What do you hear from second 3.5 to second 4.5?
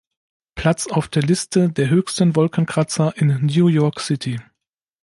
York City.